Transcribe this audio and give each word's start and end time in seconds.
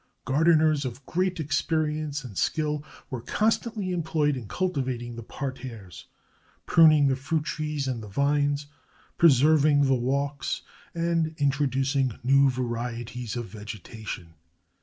Gardeners 0.25 0.83
of 0.83 1.05
great 1.05 1.39
experience 1.39 2.23
and 2.23 2.35
skill 2.35 2.83
were 3.11 3.21
constantly 3.21 3.91
employed 3.91 4.35
in 4.35 4.47
cultivating 4.47 5.15
the 5.15 5.21
parterres, 5.21 6.05
prun 6.65 6.91
ing 6.91 7.07
the 7.07 7.15
fruit 7.15 7.43
trees 7.43 7.87
and 7.87 8.01
the 8.01 8.07
vines, 8.07 8.65
preserving 9.19 9.83
the 9.83 9.93
walks, 9.93 10.63
and 10.95 11.35
introducing 11.37 12.17
new 12.23 12.49
varieties 12.49 13.35
of 13.35 13.45
vegetation. 13.45 14.33